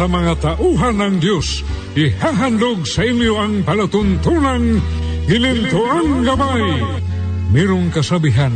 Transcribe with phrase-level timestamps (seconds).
[0.00, 1.60] sa mga tauhan ng Diyos,
[1.92, 4.80] ihahandog sa inyo ang palatuntunang
[5.28, 6.64] Ginintuang Gabay.
[7.52, 8.48] Merong kasabihan,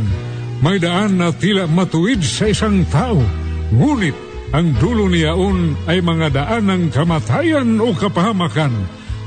[0.65, 3.21] may daan na tila matuwid sa isang tao,
[3.69, 4.17] ngunit
[4.57, 8.73] ang dulo niyaon ay mga daan ng kamatayan o kapahamakan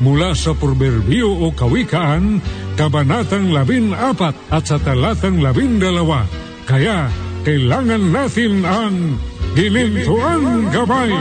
[0.03, 2.43] mula sa proberbio o kawikaan,
[2.75, 6.27] kabanatang labin apat at sa talatang labin dalawa.
[6.67, 7.15] Kaya
[7.47, 9.23] kailangan natin ang
[9.55, 11.15] Ginintuang Gabay.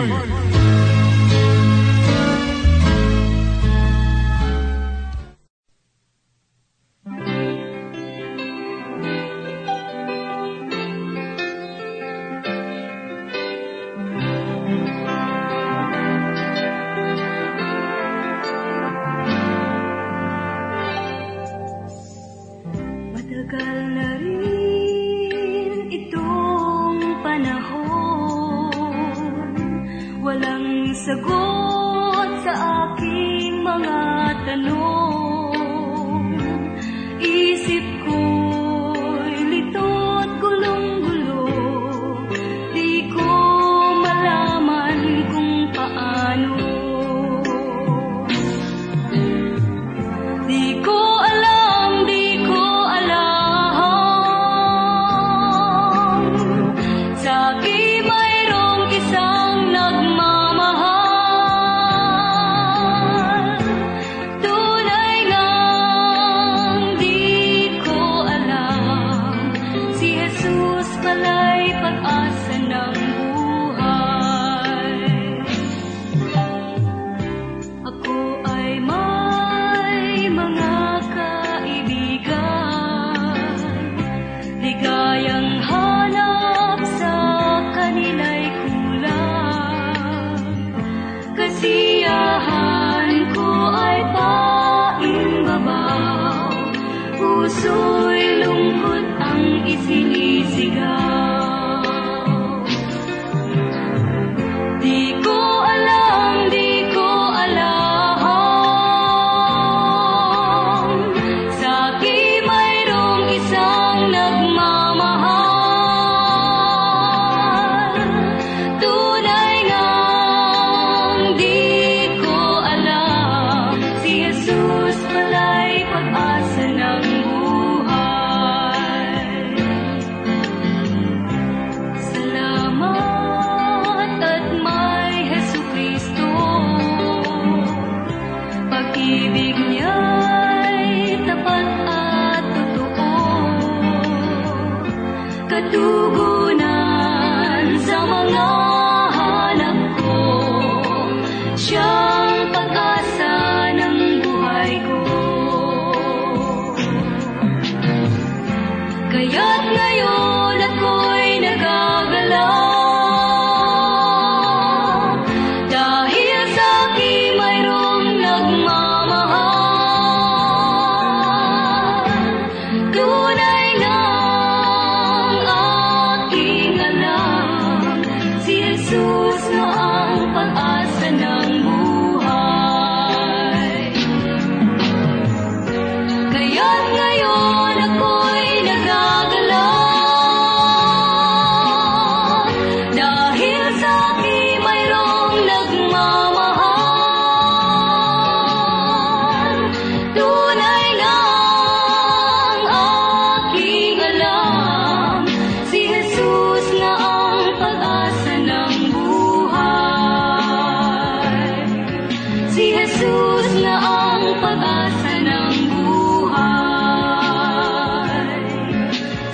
[212.58, 216.42] Si Jesus na ang pag-asa ng buhay.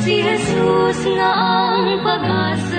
[0.03, 2.72] Si Jesus na ang pag-asa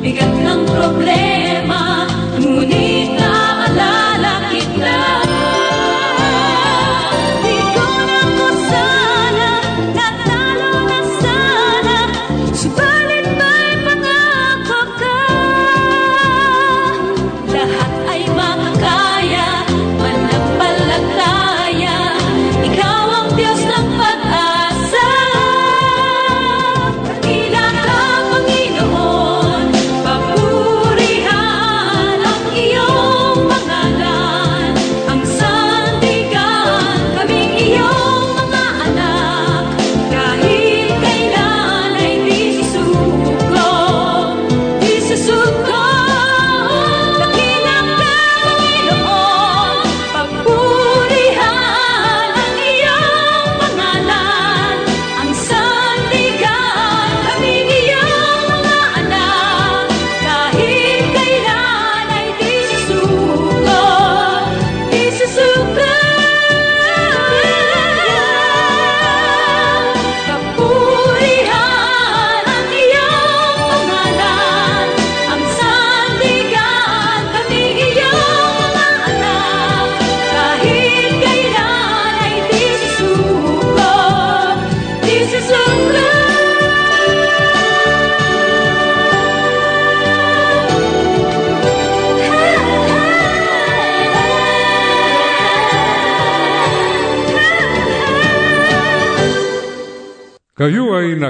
[0.00, 1.29] bigat ng problema.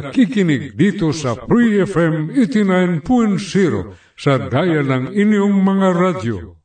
[0.00, 3.04] nakikinig dito sa Pre-FM 89.0
[4.16, 6.59] sa daya ng inyong mga radyo.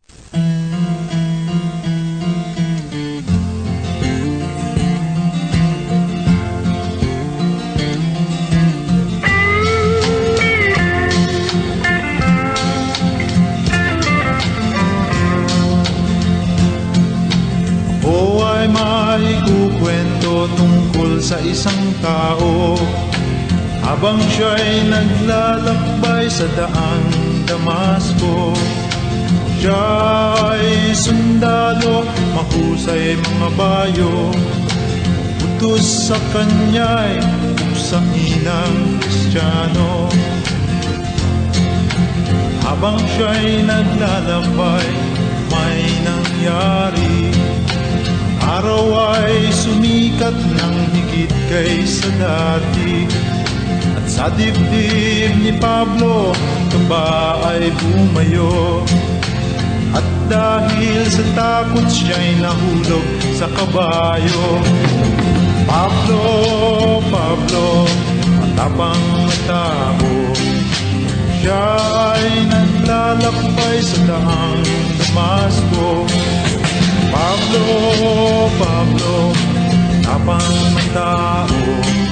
[26.45, 27.09] sa daang
[27.49, 28.53] Damasko
[29.65, 32.05] Siya'y sundalo,
[32.37, 34.29] mahusay mga bayo.
[35.41, 37.17] Utos sa kanya'y
[37.73, 40.05] usain ang kristyano
[42.61, 44.89] Habang siya'y naglalambay,
[45.49, 47.33] may nangyari.
[48.45, 53.33] Araw ay sumikat ng higit kaysa dati.
[54.05, 56.29] Sa dibdib ni Pablo,
[56.69, 58.85] tumba ay bumayo.
[59.97, 64.45] At dahil sa takot siya'y nahulog sa kabayo.
[65.65, 66.23] Pablo,
[67.09, 67.89] Pablo,
[68.37, 70.13] matapang tao
[71.41, 71.65] Siya
[72.13, 74.65] ay naglalakbay sa daang
[75.01, 76.05] Damasco.
[77.09, 77.65] Pablo,
[78.61, 79.15] Pablo,
[80.05, 80.57] matapang
[80.93, 82.04] tao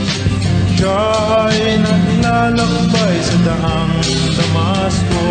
[0.84, 3.96] ay naglalakbay sa daang
[4.36, 5.26] Damasco.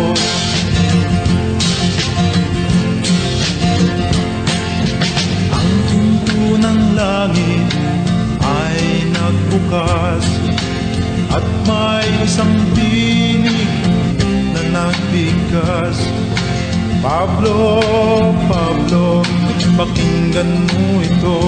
[5.53, 7.69] Ang pinto ng langit
[8.41, 8.81] ay
[9.13, 10.25] nagbukas
[11.29, 13.69] At may isang tinig
[14.57, 16.01] na nagbigkas
[17.03, 17.83] Pablo,
[18.47, 19.19] Pablo,
[19.75, 21.39] pakinggan mo ito.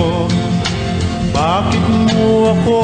[1.31, 2.79] Bakit mo ako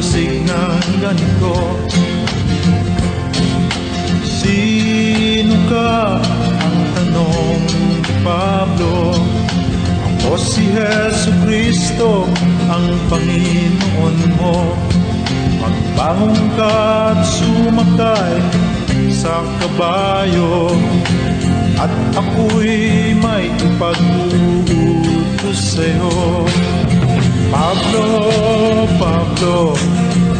[0.00, 1.76] inuusig ng ganito?
[4.24, 6.16] Sino ka?
[6.56, 7.60] Ang tanong
[8.24, 9.12] Pablo
[10.24, 12.24] Ako si Yesu Kristo,
[12.72, 14.72] ang Panginoon mo
[15.60, 18.40] Magbangon ka at sumakay
[19.12, 20.72] sa kabayo
[21.76, 26.48] At ako'y may ipag-uutos sa'yo
[27.50, 28.06] Pablo,
[28.94, 29.74] Pablo,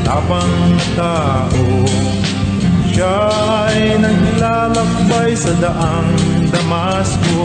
[0.07, 1.67] tapang tao.
[2.87, 3.19] Siya
[3.67, 6.15] ay naglalakbay sa daang
[6.55, 7.43] Damasco.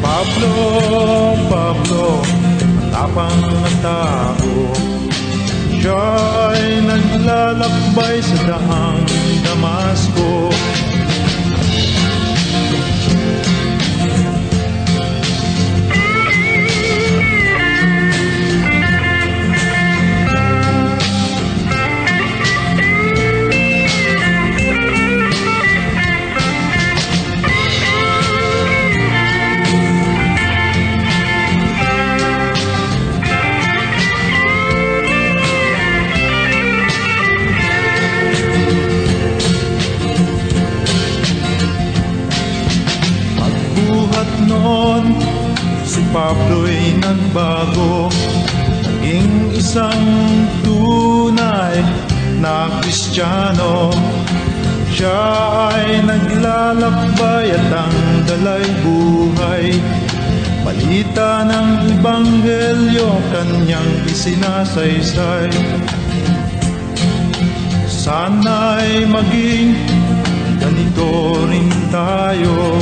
[0.00, 0.52] Pablo,
[1.52, 2.24] Pablo,
[2.88, 3.44] tapang
[3.84, 4.56] tao.
[5.76, 6.04] Siya
[6.56, 9.04] ay naglalakbay sa daang
[9.44, 10.48] Damasco
[53.18, 53.90] Kristiyano
[54.94, 55.26] Siya
[55.74, 57.98] ay naglalakbay at ang
[58.30, 59.74] dalay buhay.
[60.62, 65.50] Balita ng Ebanghelyo kanyang isinasaysay.
[67.90, 69.74] Sana'y maging
[70.62, 72.78] ganito rin tayo.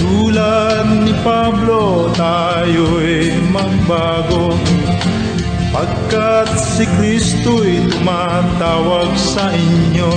[0.00, 4.56] Tulad ni Pablo, tayo'y magbago
[5.68, 10.12] Pagkat si Kristo'y tumatawag sa inyo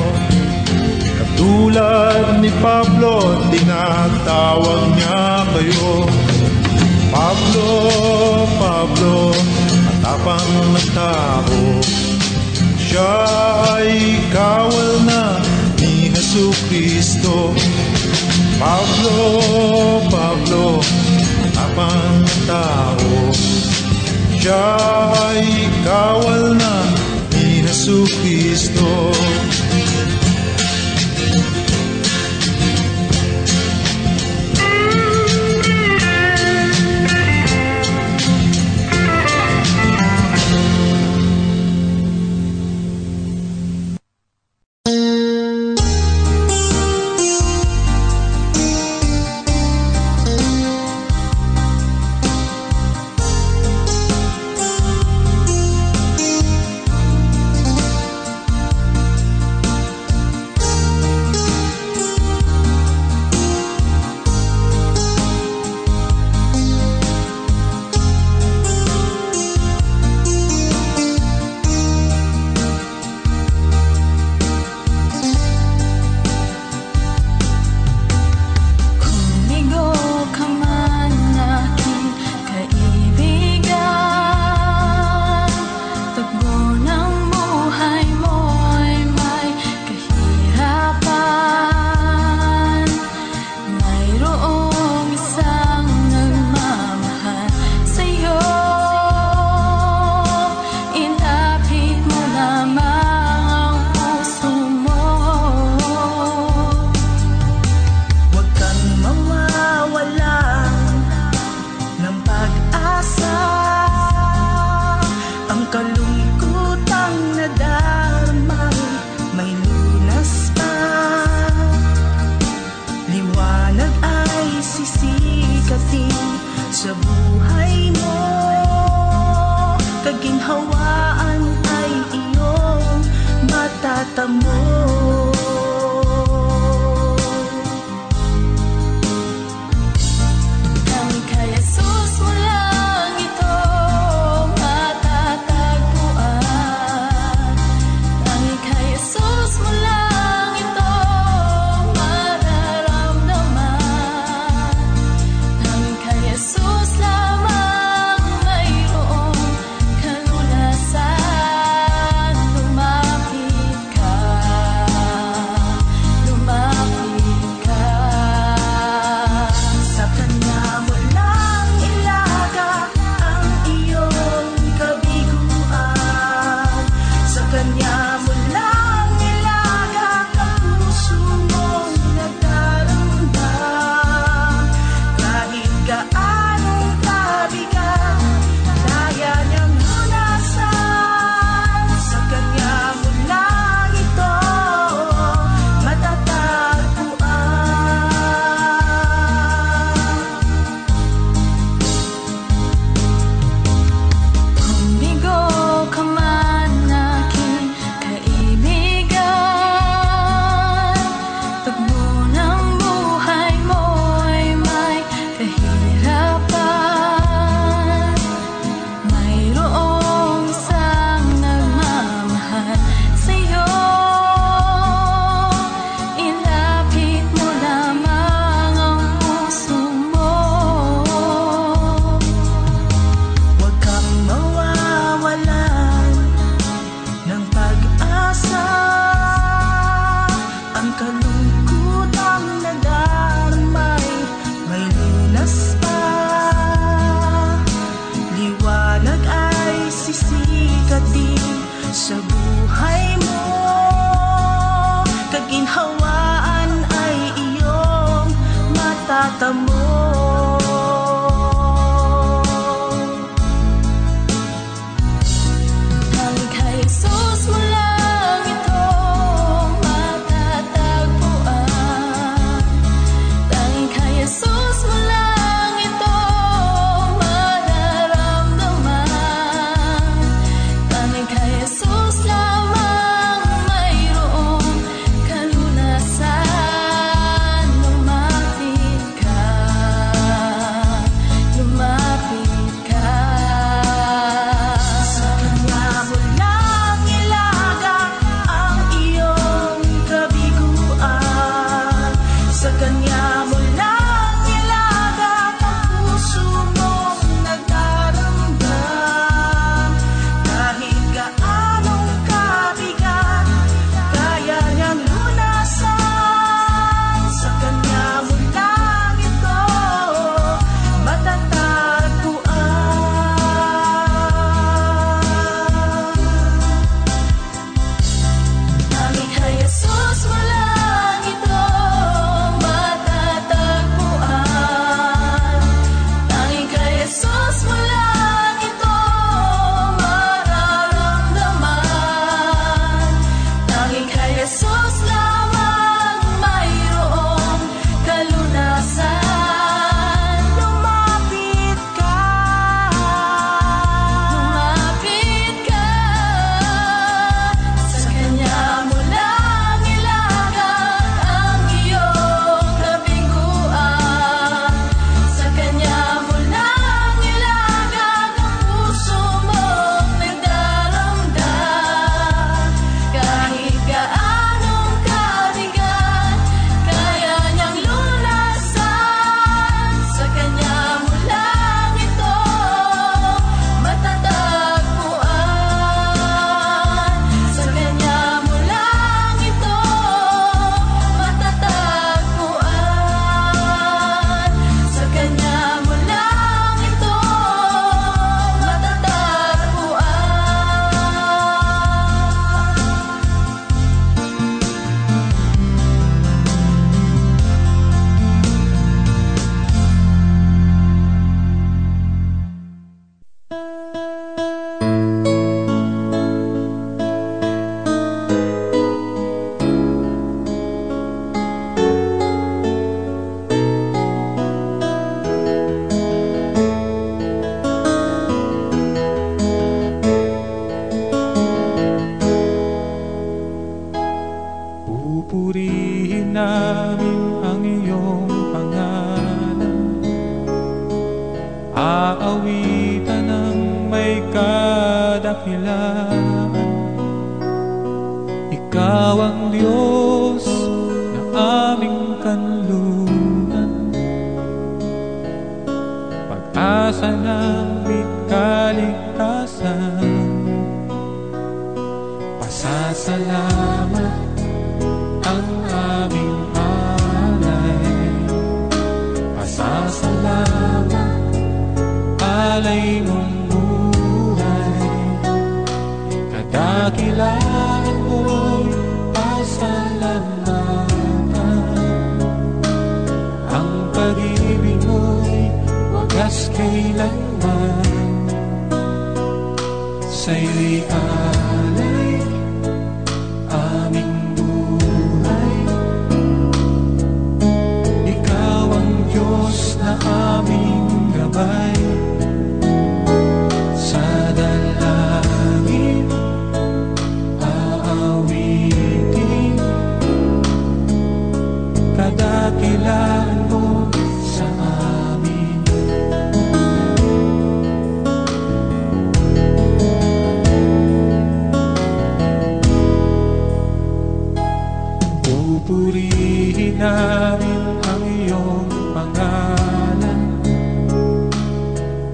[1.20, 6.08] Katulad ni Pablo, tinatawag niya kayo.
[7.12, 7.70] Pablo,
[8.55, 9.36] Pablo,
[9.89, 11.62] matapang na tao
[12.79, 13.15] Siya
[13.75, 15.39] ay kawal na
[15.84, 17.51] ni Jesu Kristo.
[18.55, 19.17] Pablo,
[20.08, 20.79] Pablo,
[21.51, 23.12] tapang tao
[24.41, 24.74] Siya
[25.29, 26.74] ay kawal na
[27.29, 29.13] ni Jesu Kristo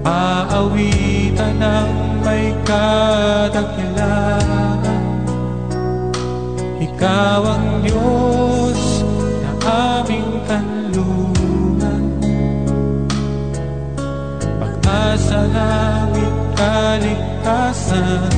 [0.08, 5.04] Maawitan ng may kadakilangan
[6.80, 9.04] Ikaw ang Diyos
[9.44, 9.52] na
[10.00, 12.24] aming kanlungan
[14.56, 18.32] Pag-asa namin kaligtasan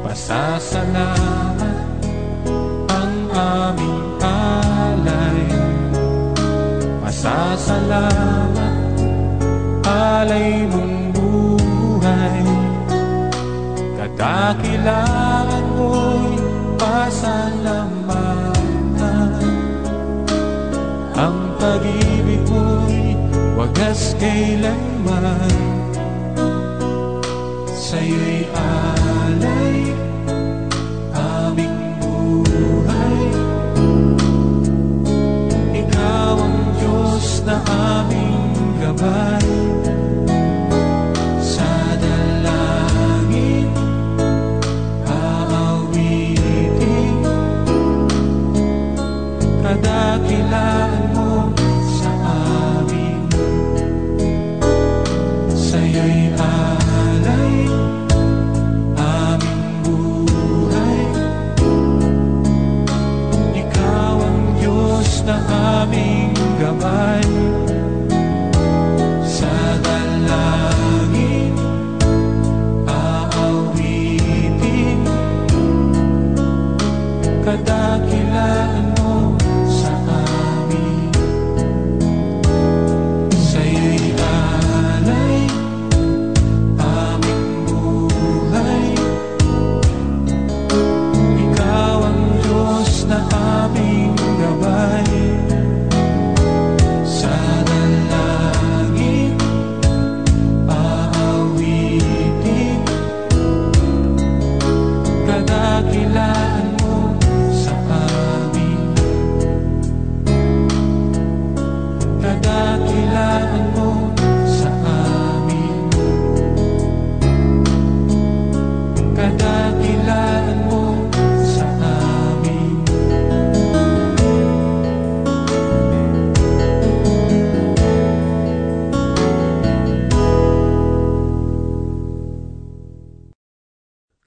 [0.00, 1.84] Pasasalamat
[2.88, 5.44] ang aming alay.
[7.04, 8.33] Pasasalamat
[10.24, 12.48] alay mong buhay.
[14.00, 16.40] Kadakilaan mo'y
[16.80, 18.24] pasalamatan.
[21.12, 23.20] Ang pag-ibig mo'y
[23.60, 25.52] wagas kailanman.
[27.68, 28.83] Sa'yo'y ay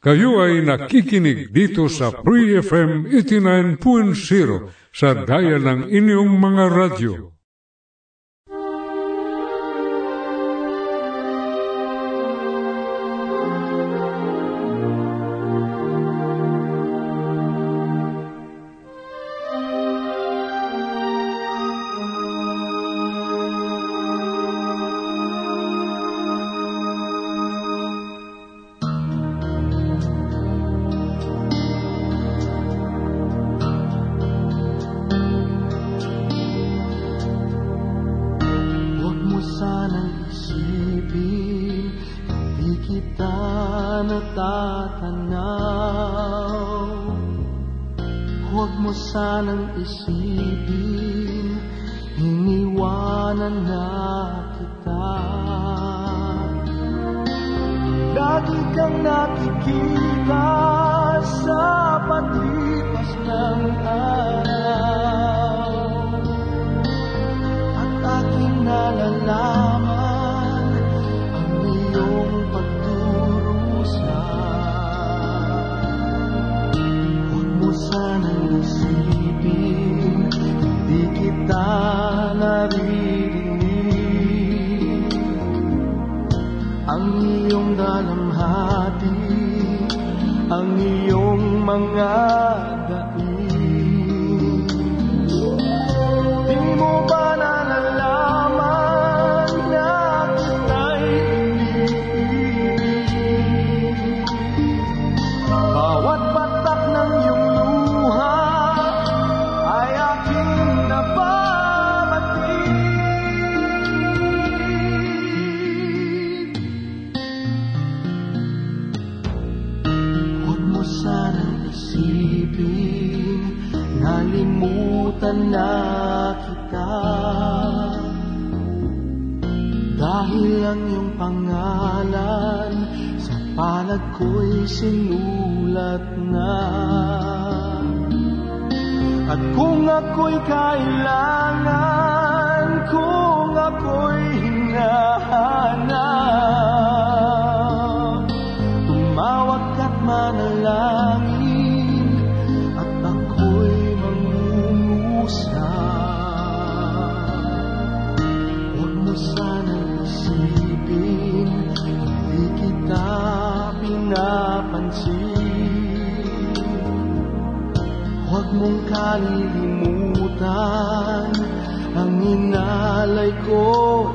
[0.07, 7.36] Kayo ay nakikinig dito sa Pre-FM 89.0 sa daya ng inyong mga radyo.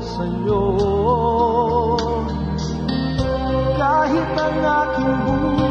[0.03, 0.62] Sa'yo
[3.79, 5.62] Kahit ang aking buhay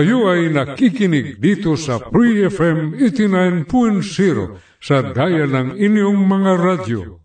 [0.00, 3.68] Kayo ay nakikinig dito sa Pre-FM 89.0
[4.80, 7.19] sa daya ng inyong mga radyo.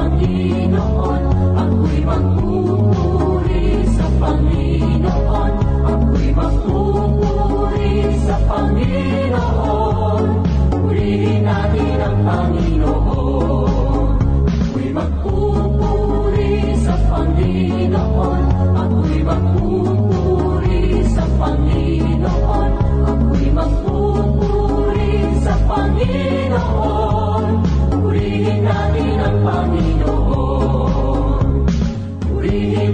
[0.00, 1.22] Panginoon,
[1.60, 5.52] ako'y magpupuri sa Panginoon,
[5.84, 7.92] ako'y magpupuri
[8.24, 10.24] sa Panginoon.
[10.72, 14.08] Purihin natin ang Panginoon,
[14.48, 18.42] ako'y magpupuri sa Panginoon,
[18.72, 20.19] ako'y magpupuri.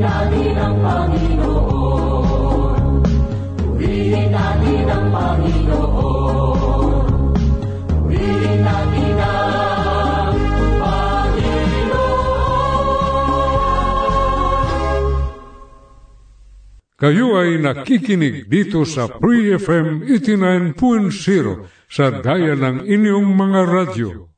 [0.06, 2.78] natin ang Panginoon.
[3.58, 7.10] Purihin natin ang Panginoon.
[7.90, 10.38] Purihin natin ang
[10.78, 12.06] Panginoon.
[16.96, 24.35] Kayo ay nakikinig dito sa Pre-FM 89.0 sa daya ng inyong mga radyo.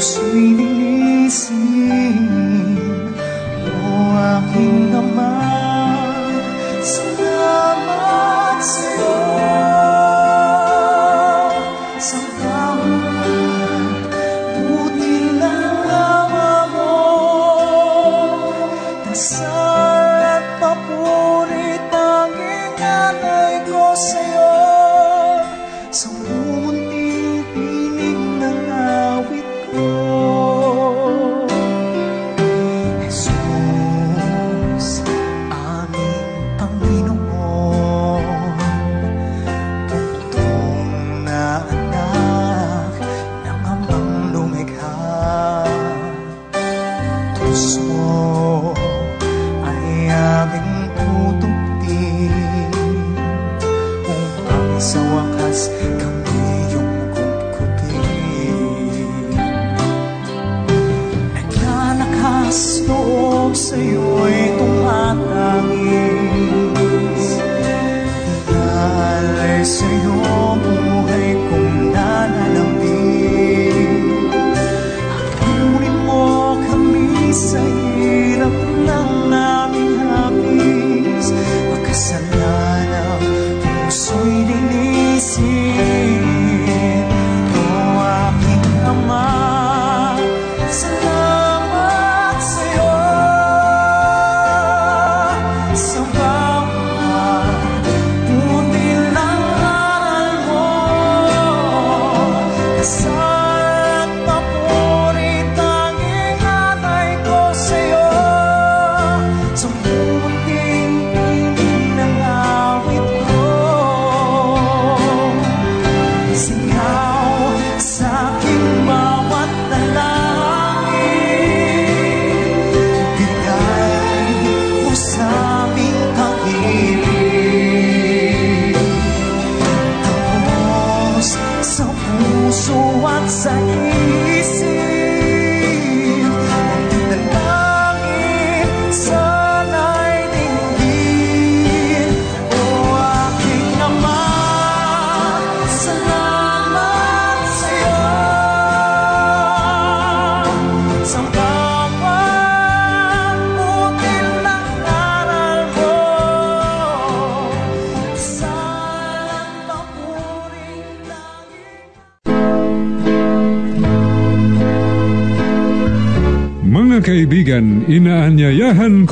[0.00, 0.79] 随你。